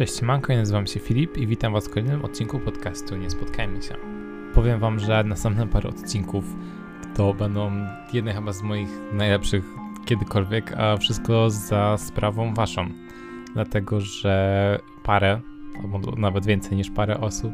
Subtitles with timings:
[0.00, 3.82] Cześć, manko, ja nazywam się Filip i witam Was w kolejnym odcinku podcastu Nie Spotkajmy
[3.82, 3.94] się.
[4.54, 6.44] Powiem Wam, że następne parę odcinków
[7.16, 7.72] to będą
[8.12, 9.64] jedne chyba z moich najlepszych
[10.04, 12.88] kiedykolwiek, a wszystko za sprawą Waszą.
[13.54, 15.40] Dlatego, że parę,
[15.82, 17.52] albo nawet więcej niż parę osób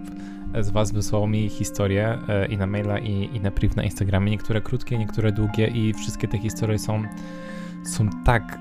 [0.61, 4.31] z Was wysłało mi historię e, i na maila, i, i na priv na Instagramie.
[4.31, 7.03] Niektóre krótkie, niektóre długie i wszystkie te historie są,
[7.85, 8.59] są tak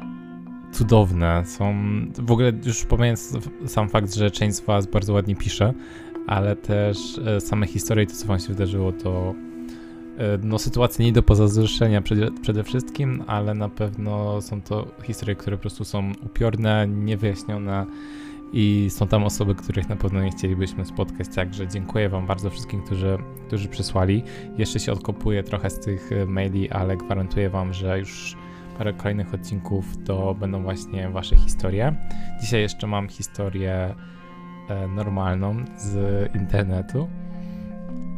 [0.77, 1.43] cudowne.
[1.45, 1.75] Są
[2.19, 5.73] w ogóle już pomijając sam fakt, że część z Was bardzo ładnie pisze,
[6.27, 9.33] ale też e, same historie, to co Wam się wydarzyło, to
[10.17, 15.35] e, no, sytuacje nie do pozazdroszczenia przede, przede wszystkim, ale na pewno są to historie,
[15.35, 17.85] które po prostu są upiorne, niewyjaśnione
[18.53, 21.27] i są tam osoby, których na pewno nie chcielibyśmy spotkać.
[21.35, 23.17] Także dziękuję Wam bardzo wszystkim, którzy,
[23.47, 24.23] którzy przysłali.
[24.57, 28.37] Jeszcze się odkopuję trochę z tych e, maili, ale gwarantuję Wam, że już
[28.77, 31.95] parę kolejnych odcinków to będą właśnie Wasze historie.
[32.41, 33.95] Dzisiaj jeszcze mam historię
[34.69, 37.07] e, normalną z internetu.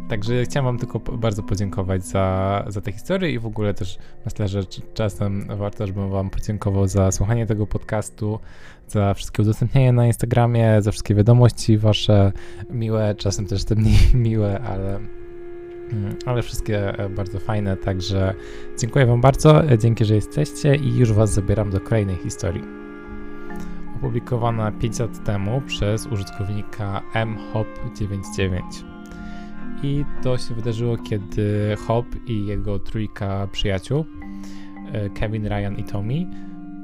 [0.09, 4.47] Także chciałem Wam tylko bardzo podziękować za, za tę historię i w ogóle też myślę,
[4.47, 8.39] że czasem warto, żebym Wam podziękował za słuchanie tego podcastu,
[8.87, 12.31] za wszystkie udostępnienie na Instagramie, za wszystkie wiadomości Wasze
[12.69, 13.97] miłe, czasem też te mniej
[14.29, 14.99] miłe, ale
[16.25, 18.33] ale wszystkie e, bardzo fajne, także
[18.79, 22.63] dziękuję Wam bardzo, e, dzięki, że jesteście i już Was zabieram do kolejnej historii.
[23.95, 28.61] Opublikowana 5 lat temu przez użytkownika mhop99.
[29.83, 34.05] I to się wydarzyło, kiedy Hop i jego trójka przyjaciół,
[34.91, 36.25] e, Kevin, Ryan i Tommy,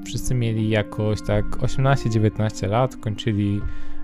[0.06, 3.62] wszyscy mieli jakoś tak 18-19 lat, kończyli,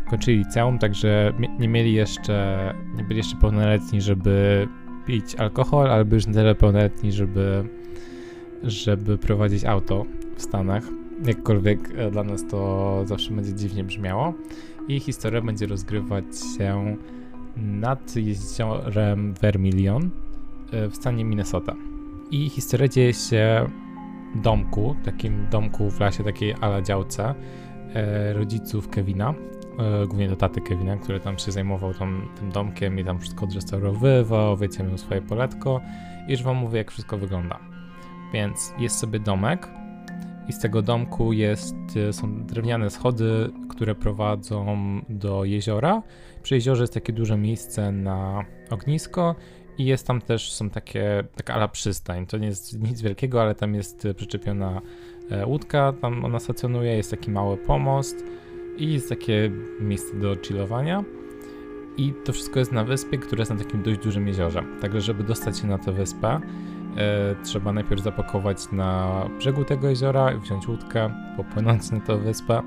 [0.10, 4.68] kończyli liceum, także nie mieli jeszcze, nie byli jeszcze pełnoletni, żeby
[5.10, 6.24] pić alkohol, albo już
[6.60, 7.64] pełnoletni, żeby,
[8.64, 10.84] żeby prowadzić auto w Stanach.
[11.26, 14.34] Jakkolwiek e, dla nas to zawsze będzie dziwnie brzmiało.
[14.88, 16.26] I historia będzie rozgrywać
[16.58, 16.98] się
[17.58, 20.10] nad jeziorem Vermilion
[20.72, 21.76] e, w stanie Minnesota.
[22.32, 23.70] I historia dzieje się
[24.36, 27.36] w domku, takim domku w lasie, takiej ala działce
[27.94, 29.34] e, rodziców Kevina,
[30.08, 34.58] głównie do taty Kevina, który tam się zajmował tam, tym domkiem i tam wszystko odrestaurowywał,
[34.58, 35.82] wiecie, miał swoje poletko
[36.28, 37.60] i już wam mówię, jak wszystko wygląda.
[38.34, 39.68] Więc jest sobie domek
[40.50, 41.76] i z tego domku jest,
[42.10, 44.78] e, są drewniane schody, które prowadzą
[45.10, 46.04] do jeziora.
[46.44, 49.36] Przy jeziorze jest takie duże miejsce na ognisko
[49.78, 52.26] i jest tam też, są takie, taka ala przystań.
[52.26, 54.82] To nie jest nic wielkiego, ale tam jest przyczepiona
[55.32, 58.26] e, łódka, tam ona stacjonuje, jest taki mały pomost
[58.80, 61.04] i jest takie miejsce do chillowania.
[61.98, 64.64] I to wszystko jest na wyspie, która jest na takim dość dużym jeziorze.
[64.82, 66.40] Także, żeby dostać się na tę wyspę,
[66.98, 72.62] e, trzeba najpierw zapakować na brzegu tego jeziora, wziąć łódkę, popłynąć na tę wyspę.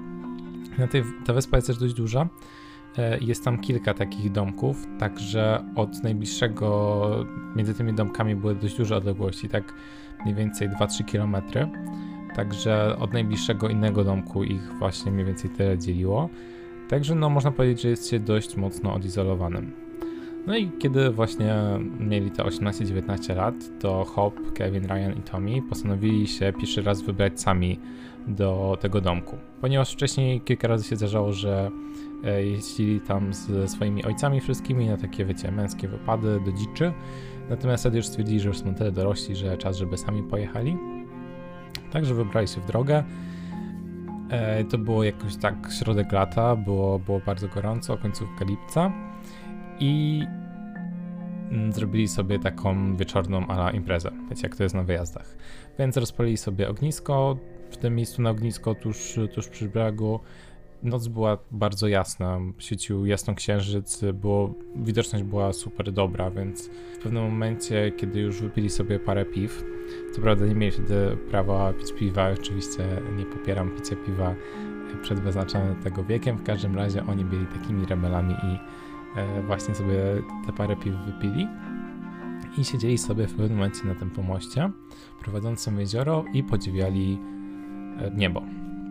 [0.79, 2.29] Na tej, ta wyspa jest też dość duża.
[2.99, 8.97] E, jest tam kilka takich domków, także od najbliższego, między tymi domkami były dość duże
[8.97, 9.75] odległości, tak
[10.25, 11.69] mniej więcej 2-3 kilometry.
[12.37, 16.29] Także od najbliższego innego domku ich właśnie mniej więcej tyle dzieliło.
[16.89, 19.73] Także no można powiedzieć, że jest się dość mocno odizolowanym.
[20.47, 21.55] No i kiedy właśnie
[22.01, 27.41] mieli te 18-19 lat, to Hop, Kevin, Ryan i Tommy postanowili się pierwszy raz wybrać
[27.41, 27.79] sami
[28.27, 29.37] do tego domku.
[29.61, 31.71] Ponieważ wcześniej kilka razy się zdarzało, że
[32.25, 36.93] e, jeździli tam ze swoimi ojcami wszystkimi na takie, wiecie, męskie wypady do dziczy.
[37.51, 40.77] Natomiast wtedy już stwierdzili, że już są tyle dorośli, że czas, żeby sami pojechali.
[41.93, 43.05] Także wybrali się w drogę.
[44.31, 48.93] E, to było jakoś tak środek lata, było, było bardzo gorąco, końcówka lipca
[49.81, 50.23] i
[51.51, 55.37] mm, zrobili sobie taką wieczorną ala imprezę, wiecie jak to jest na wyjazdach.
[55.79, 57.37] Więc rozpalili sobie ognisko,
[57.71, 60.21] w tym miejscu na ognisko tuż, tuż przy brzegu,
[60.83, 67.25] Noc była bardzo jasna, świecił jasno księżyc, było, widoczność była super dobra, więc w pewnym
[67.25, 69.65] momencie, kiedy już wypili sobie parę piw,
[70.13, 72.83] co prawda nie mieli wtedy prawa pić piwa, oczywiście
[73.17, 74.35] nie popieram picia piwa
[75.03, 78.59] przed wyznaczonym tego wiekiem, w każdym razie oni byli takimi rebelami i
[79.19, 79.99] e, właśnie sobie
[80.47, 81.49] te parę piw wypili
[82.59, 84.71] i siedzieli sobie w pewnym momencie na tym pomoście
[85.21, 87.19] prowadzącym jezioro i podziwiali
[87.99, 88.43] e, niebo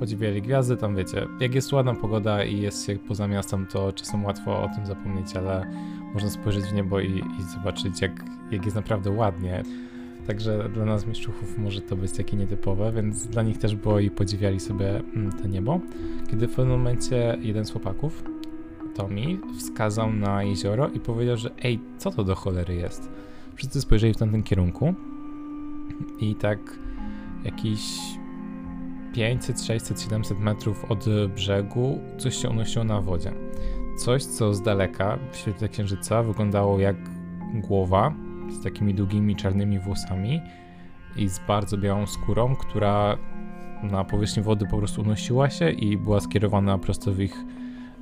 [0.01, 4.25] podziwiali gwiazdy, tam wiecie, jak jest ładna pogoda i jest się poza miastem, to czasem
[4.25, 5.65] łatwo o tym zapomnieć, ale
[6.13, 9.63] można spojrzeć w niebo i, i zobaczyć, jak, jak jest naprawdę ładnie.
[10.27, 14.11] Także dla nas mieszczuchów może to być takie nietypowe, więc dla nich też było i
[14.11, 15.79] podziwiali sobie mm, to niebo.
[16.31, 18.23] Kiedy w pewnym momencie jeden z chłopaków,
[18.95, 23.11] Tommy, wskazał na jezioro i powiedział, że ej, co to do cholery jest?
[23.55, 24.93] Wszyscy spojrzeli w tamtym kierunku
[26.19, 26.59] i tak
[27.43, 28.20] jakiś
[29.13, 31.05] 500, 600, 700 metrów od
[31.35, 33.31] brzegu coś się unosiło na wodzie.
[33.97, 36.95] Coś, co z daleka w świetle księżyca wyglądało jak
[37.53, 38.13] głowa
[38.49, 40.41] z takimi długimi czarnymi włosami
[41.17, 43.17] i z bardzo białą skórą, która
[43.83, 47.35] na powierzchni wody po prostu unosiła się i była skierowana prosto w ich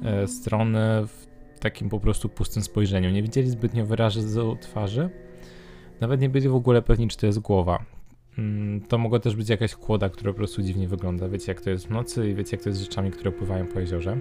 [0.03, 3.09] e, stronę w takim po prostu pustym spojrzeniu.
[3.09, 5.09] Nie widzieli zbytnio wyrazu twarzy,
[6.01, 7.98] nawet nie byli w ogóle pewni, czy to jest głowa.
[8.39, 11.29] Mm, to mogła też być jakaś kłoda, która po prostu dziwnie wygląda.
[11.29, 13.67] Wiecie, jak to jest w nocy i wiecie, jak to jest z rzeczami, które pływają
[13.67, 14.17] po jeziorze.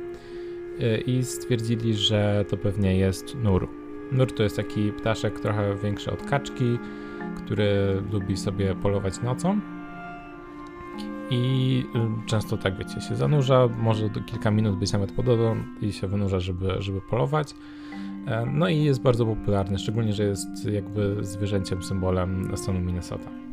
[0.81, 3.69] E, I stwierdzili, że to pewnie jest nur.
[4.13, 6.79] Nur to jest taki ptaszek trochę większy od kaczki,
[7.37, 9.61] który lubi sobie polować nocą.
[11.31, 11.85] I
[12.25, 16.07] y, często tak, wiecie, się zanurza, może kilka minut być nawet pod wodą i się
[16.07, 17.55] wynurza, żeby, żeby polować.
[18.27, 23.48] E, no i jest bardzo popularny, szczególnie, że jest jakby zwierzęciem, symbolem stanu Minnesota.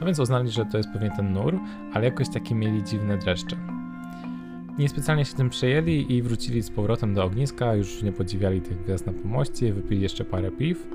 [0.00, 1.58] No więc uznali, że to jest pewnie ten nur,
[1.92, 3.56] ale jakoś takie mieli dziwne dreszcze.
[4.78, 9.06] Niespecjalnie się tym przejęli i wrócili z powrotem do ogniska, już nie podziwiali tych gwiazd
[9.06, 10.86] na pomoście, wypili jeszcze parę piw.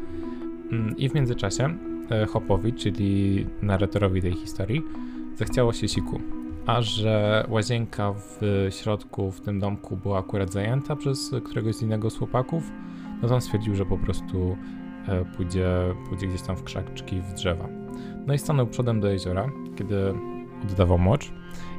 [0.71, 1.77] Mm, I w międzyczasie
[2.11, 4.81] e, Hopowi, czyli narratorowi tej historii,
[5.35, 6.21] zachciało się siku.
[6.65, 12.09] A że łazienka w środku w tym domku była akurat zajęta przez któregoś z innego
[12.09, 12.71] z chłopaków,
[13.21, 14.57] no to on stwierdził, że po prostu
[15.07, 15.67] e, pójdzie,
[16.09, 17.82] pójdzie gdzieś tam w krzaczki, w drzewa.
[18.27, 20.13] No i stanął przodem do jeziora, kiedy
[20.63, 21.31] oddawał mocz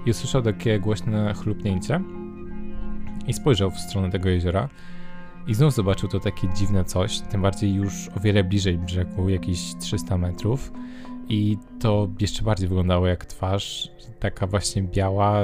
[0.07, 2.01] i usłyszał takie głośne chlupnięcie
[3.27, 4.69] i spojrzał w stronę tego jeziora
[5.47, 9.75] i znów zobaczył to takie dziwne coś, tym bardziej już o wiele bliżej brzegu, jakieś
[9.81, 10.73] 300 metrów.
[11.29, 15.41] I to jeszcze bardziej wyglądało jak twarz, taka właśnie biała,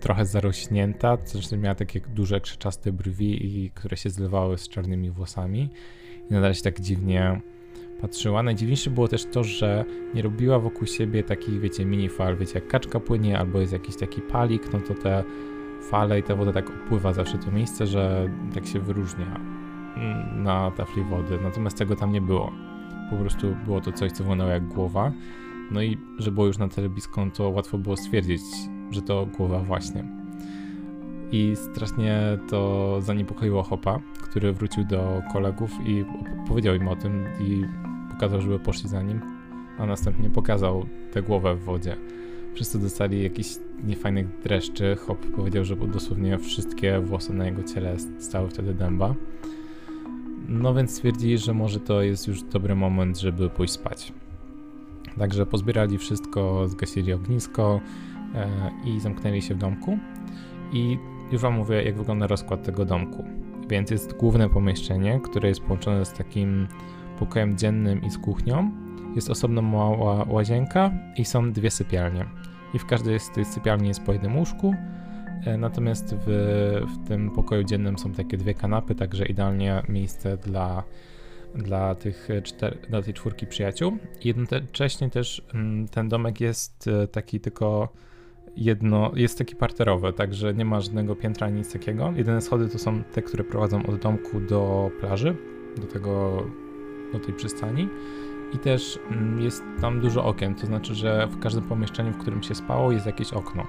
[0.00, 5.68] trochę zarośnięta, zresztą miała takie duże, krzyczaste brwi, które się zlewały z czarnymi włosami.
[6.30, 7.40] I nadal się tak dziwnie
[8.00, 8.42] patrzyła.
[8.42, 12.68] Najdziwniejsze było też to, że nie robiła wokół siebie takich, wiecie, mini fal, wiecie, jak
[12.68, 15.24] kaczka płynie albo jest jakiś taki palik, no to te
[15.90, 19.40] fale i ta woda tak opływa zawsze to miejsce, że tak się wyróżnia
[20.36, 21.38] na tafli wody.
[21.42, 22.52] Natomiast tego tam nie było.
[23.10, 25.12] Po prostu było to coś, co wyglądało jak głowa.
[25.70, 28.42] No i że było już na tyle blisko, no to łatwo było stwierdzić,
[28.90, 30.23] że to głowa właśnie.
[31.32, 36.04] I strasznie to zaniepokoiło Hopa, który wrócił do kolegów i
[36.48, 37.64] powiedział im o tym i
[38.10, 39.20] pokazał, żeby poszli za nim,
[39.78, 41.96] a następnie pokazał tę głowę w wodzie.
[42.54, 44.96] Wszyscy dostali jakiś niefajnych dreszczy.
[44.96, 49.14] Hop powiedział, że dosłownie wszystkie włosy na jego ciele stały wtedy dęba.
[50.48, 54.12] No więc stwierdzili, że może to jest już dobry moment, żeby pójść spać.
[55.18, 57.80] Także pozbierali wszystko, zgasili ognisko
[58.34, 59.98] e, i zamknęli się w domku.
[60.72, 60.98] I
[61.32, 63.24] już Wam mówię, jak wygląda rozkład tego domku.
[63.68, 66.68] Więc jest główne pomieszczenie, które jest połączone z takim
[67.18, 68.70] pokojem dziennym i z kuchnią.
[69.14, 72.26] Jest osobno mała łazienka i są dwie sypialnie.
[72.74, 74.74] I w każdej z tych sypialni jest po jednym łóżku,
[75.46, 76.26] e, natomiast w,
[76.94, 80.82] w tym pokoju dziennym są takie dwie kanapy, także idealnie miejsce dla,
[81.54, 83.98] dla, tych czter, dla tej czwórki przyjaciół.
[84.24, 87.88] Jednocześnie też mm, ten domek jest e, taki tylko
[88.56, 92.12] jedno, jest taki parterowy, także nie ma żadnego piętra, nic takiego.
[92.16, 95.36] Jedyne schody to są te, które prowadzą od domku do plaży,
[95.76, 96.42] do tego,
[97.12, 97.88] do tej przystani.
[98.54, 102.42] I też mm, jest tam dużo okien, to znaczy, że w każdym pomieszczeniu, w którym
[102.42, 103.66] się spało, jest jakieś okno.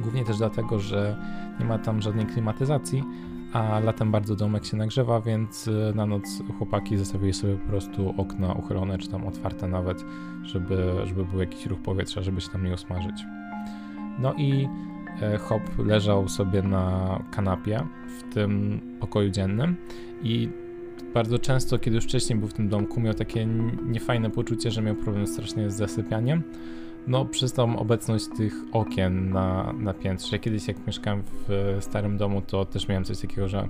[0.00, 1.16] Głównie też dlatego, że
[1.60, 3.04] nie ma tam żadnej klimatyzacji,
[3.52, 6.22] a latem bardzo domek się nagrzewa, więc y, na noc
[6.58, 10.04] chłopaki zostawili sobie po prostu okna uchylone, czy tam otwarte nawet,
[10.42, 13.24] żeby, żeby był jakiś ruch powietrza, żeby się tam nie usmażyć.
[14.20, 14.68] No i
[15.22, 17.86] e, Hop leżał sobie na kanapie
[18.18, 19.76] w tym pokoju dziennym
[20.22, 20.48] i
[21.14, 23.46] bardzo często, kiedy już wcześniej był w tym domku, miał takie
[23.86, 26.42] niefajne poczucie, że miał problem strasznie z zasypianiem.
[27.06, 30.38] No, przez tą obecność tych okien na, na piętrze.
[30.38, 33.68] Kiedyś, jak mieszkałem w starym domu, to też miałem coś takiego, że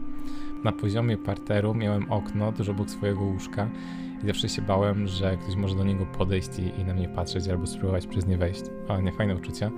[0.64, 3.68] na poziomie parteru miałem okno tuż obok swojego łóżka
[4.22, 7.48] i zawsze się bałem, że ktoś może do niego podejść i, i na mnie patrzeć
[7.48, 8.62] albo spróbować przez nie wejść.
[8.88, 9.70] Ale niefajne uczucie.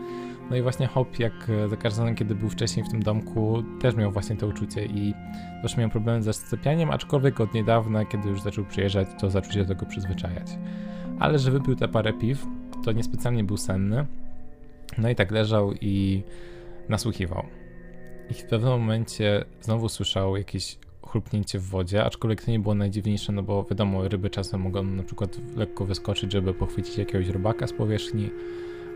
[0.50, 1.32] No i właśnie Hop, jak
[1.68, 5.14] za każdym razem, kiedy był wcześniej w tym domku, też miał właśnie to uczucie i
[5.62, 9.58] też miał problemy ze zasypianiem, aczkolwiek od niedawna, kiedy już zaczął przyjeżdżać, to zaczął się
[9.58, 10.46] do tego przyzwyczajać.
[11.18, 12.46] Ale że wypił te parę piw,
[12.84, 14.06] to niespecjalnie był senny.
[14.98, 16.22] No i tak leżał i
[16.88, 17.46] nasłuchiwał.
[18.30, 20.78] I w pewnym momencie znowu słyszał jakieś
[21.12, 25.02] chrupnięcie w wodzie, aczkolwiek to nie było najdziwniejsze, no bo wiadomo, ryby czasem mogą na
[25.02, 28.30] przykład lekko wyskoczyć, żeby pochwycić jakiegoś rybaka z powierzchni,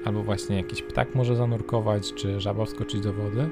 [0.05, 3.51] albo właśnie jakiś ptak może zanurkować, czy żaba wskoczyć do wody.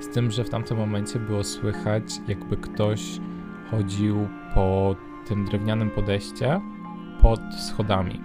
[0.00, 3.20] Z tym, że w tamtym momencie było słychać, jakby ktoś
[3.70, 4.96] chodził po
[5.28, 6.60] tym drewnianym podejście
[7.20, 8.20] pod schodami.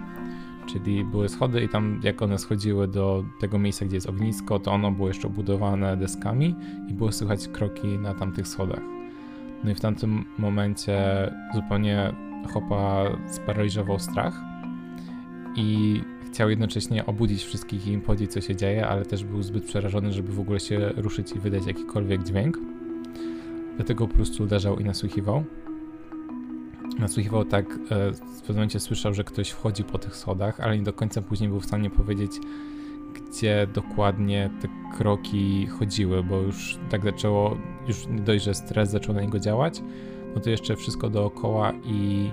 [0.66, 4.72] Czyli były schody i tam jak one schodziły do tego miejsca, gdzie jest ognisko, to
[4.72, 6.54] ono było jeszcze obudowane deskami
[6.88, 8.97] i było słychać kroki na tamtych schodach.
[9.64, 10.98] No i w tamtym momencie
[11.54, 12.12] zupełnie
[12.52, 14.40] Hopa sparaliżował strach
[15.56, 19.64] i chciał jednocześnie obudzić wszystkich i im powiedzieć, co się dzieje, ale też był zbyt
[19.64, 22.58] przerażony, żeby w ogóle się ruszyć i wydać jakikolwiek dźwięk.
[23.76, 25.44] Dlatego po prostu leżał i nasłuchiwał.
[26.98, 27.76] Nasłuchiwał tak, e,
[28.12, 31.48] w pewnym momencie słyszał, że ktoś wchodzi po tych schodach, ale nie do końca później
[31.48, 32.32] był w stanie powiedzieć,
[33.14, 37.56] gdzie dokładnie te kroki chodziły, bo już tak zaczęło,
[37.88, 39.82] już nie dość, że stres zaczął na niego działać,
[40.34, 42.30] no to jeszcze wszystko dookoła i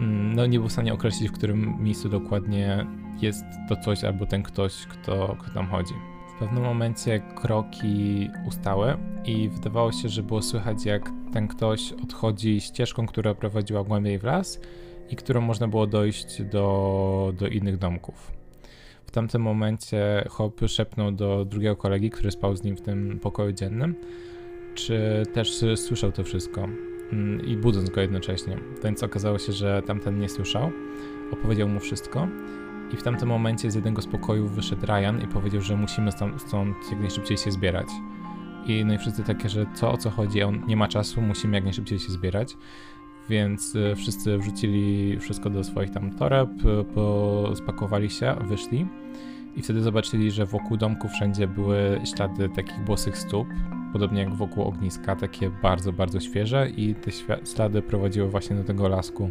[0.00, 2.86] mm, no nie był w stanie określić, w którym miejscu dokładnie
[3.22, 5.94] jest to coś albo ten ktoś, kto, kto tam chodzi.
[6.36, 12.60] W pewnym momencie kroki ustały i wydawało się, że było słychać, jak ten ktoś odchodzi
[12.60, 14.60] ścieżką, która prowadziła głębiej w las
[15.10, 18.41] i którą można było dojść do, do innych domków.
[19.12, 23.52] W tamtym momencie Hop szepnął do drugiego kolegi, który spał z nim w tym pokoju
[23.52, 23.94] dziennym,
[24.74, 26.68] czy też słyszał to wszystko
[27.12, 28.56] mm, i budząc go jednocześnie.
[28.84, 30.70] Więc okazało się, że tamten nie słyszał.
[31.32, 32.28] Opowiedział mu wszystko
[32.92, 36.42] i w tamtym momencie z jednego z pokojów wyszedł Ryan i powiedział, że musimy stąd,
[36.42, 37.88] stąd jak najszybciej się zbierać.
[38.66, 41.56] I no i wszyscy takie, że co o co chodzi, on nie ma czasu, musimy
[41.56, 42.56] jak najszybciej się zbierać.
[43.28, 46.50] Więc y, wszyscy wrzucili wszystko do swoich tam toreb,
[47.52, 48.86] y, spakowali się, wyszli.
[49.56, 53.48] I wtedy zobaczyli, że wokół domku wszędzie były ślady takich błosych stóp,
[53.92, 57.10] podobnie jak wokół ogniska, takie bardzo, bardzo świeże i te
[57.54, 59.30] ślady prowadziły właśnie do tego lasku,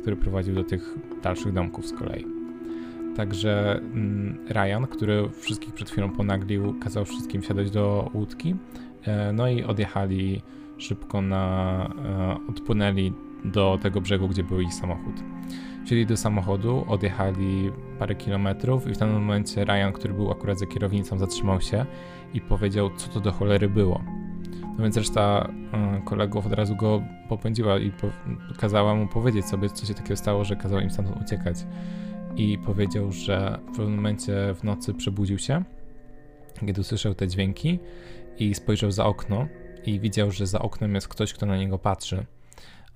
[0.00, 2.26] który prowadził do tych dalszych domków z kolei.
[3.16, 8.54] Także mm, Ryan, który wszystkich przed chwilą ponaglił, kazał wszystkim wsiadać do łódki.
[9.02, 10.42] E, no i odjechali
[10.78, 11.94] szybko na.
[12.04, 13.12] E, odpłynęli
[13.44, 15.14] do tego brzegu, gdzie był ich samochód.
[15.84, 20.66] Wsiedli do samochodu, odjechali parę kilometrów i w tym momencie Ryan, który był akurat za
[20.66, 21.86] kierownicą, zatrzymał się
[22.34, 24.04] i powiedział, co to do cholery było.
[24.78, 25.48] No więc reszta
[25.98, 28.06] y, kolegów od razu go popędziła i po,
[28.58, 31.56] kazała mu powiedzieć sobie, co się takiego stało, że kazał im stamtąd uciekać
[32.36, 35.64] i powiedział, że w pewnym momencie w nocy przebudził się,
[36.66, 37.78] kiedy usłyszał te dźwięki
[38.38, 39.48] i spojrzał za okno
[39.86, 42.26] i widział, że za oknem jest ktoś, kto na niego patrzy.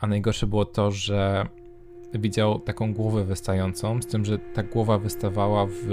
[0.02, 1.47] A najgorsze było to, że
[2.14, 5.87] widział taką głowę wystającą, z tym, że ta głowa wystawała w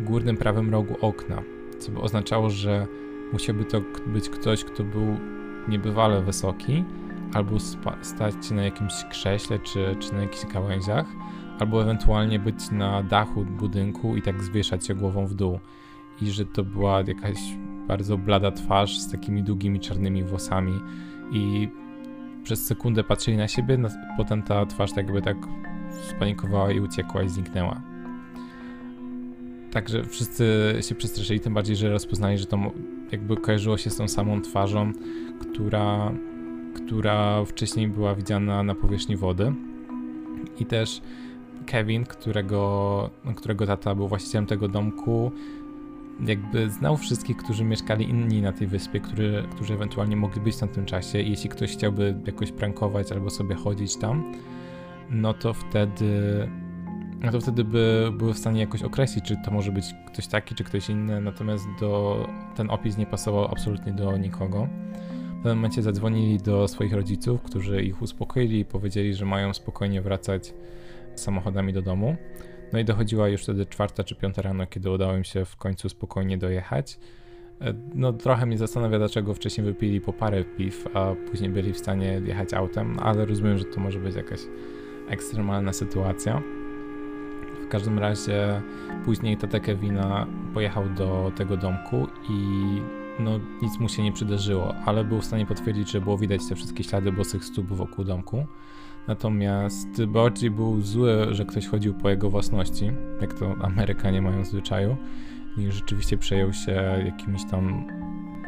[0.00, 1.42] górnym prawym rogu okna,
[1.78, 2.86] co by oznaczało, że
[3.32, 5.16] musiałby to być ktoś, kto był
[5.68, 6.84] niebywale wysoki,
[7.34, 7.56] albo
[8.02, 11.06] stać na jakimś krześle czy, czy na jakichś gałęziach,
[11.58, 15.58] albo ewentualnie być na dachu budynku i tak zwieszać się głową w dół.
[16.22, 17.38] I że to była jakaś
[17.88, 20.80] bardzo blada twarz z takimi długimi czarnymi włosami
[21.32, 21.68] i
[22.48, 25.36] przez sekundę patrzyli na siebie, no, potem ta twarz tak jakby tak
[26.10, 27.80] spanikowała i uciekła i zniknęła.
[29.72, 32.58] Także wszyscy się przestraszyli, tym bardziej, że rozpoznali, że to
[33.12, 34.92] jakby kojarzyło się z tą samą twarzą,
[35.40, 36.12] która,
[36.74, 39.52] która wcześniej była widziana na powierzchni wody.
[40.60, 41.00] I też
[41.66, 45.32] Kevin, którego, którego tata był właścicielem tego domku,
[46.26, 50.58] jakby znał wszystkich, którzy mieszkali inni na tej wyspie, który, którzy ewentualnie mogli być w
[50.58, 54.32] tamtym czasie i jeśli ktoś chciałby jakoś prankować albo sobie chodzić tam,
[55.10, 56.48] no to wtedy
[57.20, 60.54] no to wtedy by były w stanie jakoś określić, czy to może być ktoś taki,
[60.54, 64.68] czy ktoś inny, natomiast do, ten opis nie pasował absolutnie do nikogo.
[65.30, 70.02] W pewnym momencie zadzwonili do swoich rodziców, którzy ich uspokoili i powiedzieli, że mają spokojnie
[70.02, 70.54] wracać
[71.14, 72.16] samochodami do domu.
[72.72, 75.88] No i dochodziła już wtedy czwarta czy piąta rano, kiedy udało im się w końcu
[75.88, 76.98] spokojnie dojechać.
[77.60, 81.78] E, no trochę mnie zastanawia, dlaczego wcześniej wypili po parę piw, a później byli w
[81.78, 84.40] stanie jechać autem, ale rozumiem, że to może być jakaś
[85.08, 86.42] ekstremalna sytuacja.
[87.64, 88.62] W każdym razie
[89.04, 92.32] później tata Kevina pojechał do tego domku i
[93.20, 96.54] no nic mu się nie przydarzyło, ale był w stanie potwierdzić, że było widać te
[96.54, 98.46] wszystkie ślady bosych stóp wokół domku.
[99.08, 104.46] Natomiast bardziej był zły, że ktoś chodził po jego własności, jak to Amerykanie mają w
[104.46, 104.96] zwyczaju,
[105.58, 106.72] i rzeczywiście przejął się
[107.04, 107.84] jakimiś tam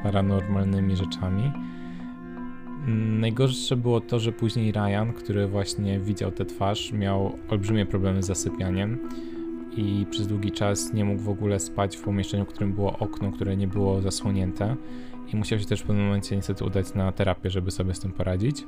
[0.03, 1.53] paranormalnymi rzeczami.
[3.21, 8.27] Najgorsze było to, że później Ryan, który właśnie widział tę twarz, miał olbrzymie problemy z
[8.27, 8.99] zasypianiem
[9.77, 13.33] i przez długi czas nie mógł w ogóle spać w pomieszczeniu, w którym było okno,
[13.33, 14.77] które nie było zasłonięte
[15.33, 18.13] i musiał się też w pewnym momencie niestety udać na terapię, żeby sobie z tym
[18.13, 18.65] poradzić.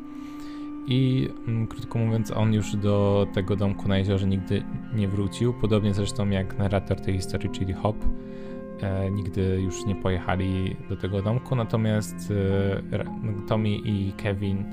[0.87, 4.63] I mm, krótko mówiąc, on już do tego domku na jeziorze nigdy
[4.95, 5.55] nie wrócił.
[5.55, 7.97] Podobnie zresztą jak narrator tej historii, czyli Hop,
[8.81, 11.57] e, nigdy już nie pojechali do tego domku.
[11.57, 12.33] Natomiast
[12.93, 13.05] e,
[13.49, 14.65] Tommy i Kevin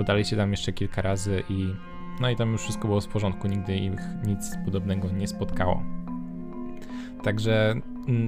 [0.00, 1.74] udali się tam jeszcze kilka razy i
[2.20, 5.82] No i tam już wszystko było w porządku, nigdy ich nic podobnego nie spotkało.
[7.22, 7.74] Także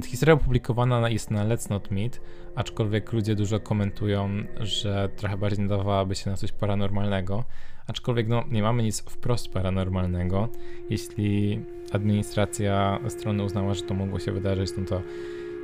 [0.07, 2.21] historia opublikowana jest na Let's Not Meet,
[2.55, 7.45] aczkolwiek ludzie dużo komentują, że trochę bardziej nadawałaby się na coś paranormalnego.
[7.87, 10.49] Aczkolwiek no, nie mamy nic wprost paranormalnego.
[10.91, 11.61] Jeśli
[11.93, 15.03] administracja strony uznała, że to mogło się wydarzyć, no to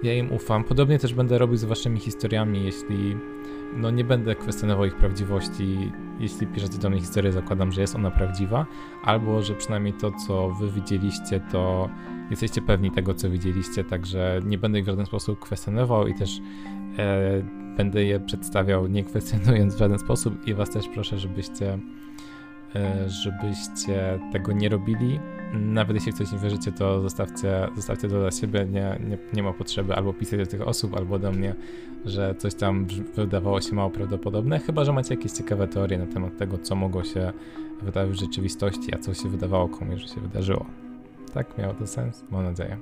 [0.02, 0.64] ja im ufam.
[0.64, 3.16] Podobnie też będę robił z waszymi historiami, jeśli
[3.76, 5.92] no nie będę kwestionował ich prawdziwości.
[6.20, 8.66] Jeśli piszecie do mnie historię, zakładam, że jest ona prawdziwa,
[9.04, 11.88] albo że przynajmniej to, co wy widzieliście, to
[12.30, 16.40] jesteście pewni tego, co widzieliście, także nie będę ich w żaden sposób kwestionował i też
[16.98, 17.42] e,
[17.76, 21.78] będę je przedstawiał nie kwestionując w żaden sposób i was też proszę, żebyście
[22.76, 25.20] e, żebyście tego nie robili.
[25.54, 29.42] Nawet jeśli w coś nie wierzycie, to zostawcie, zostawcie to dla siebie, nie, nie, nie
[29.42, 31.54] ma potrzeby albo pisać do tych osób, albo do mnie,
[32.04, 36.36] że coś tam wydawało się mało prawdopodobne, chyba że macie jakieś ciekawe teorie na temat
[36.36, 37.32] tego, co mogło się
[37.82, 40.87] wydarzyć w rzeczywistości, a co się wydawało komuś, że się wydarzyło.
[41.30, 42.24] Tak miało to sens?
[42.30, 42.78] Mam nadzieję.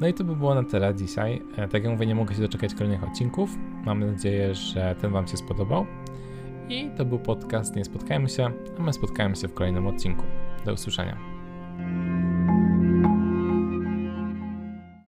[0.00, 1.42] No i to by było na tyle dzisiaj.
[1.56, 3.50] E, tak jak mówię, nie mogę się doczekać kolejnych odcinków.
[3.84, 5.86] Mam nadzieję, że ten Wam się spodobał.
[6.68, 10.22] I to był podcast Nie Spotkajmy się, a my spotkajmy się w kolejnym odcinku.
[10.64, 11.16] Do usłyszenia.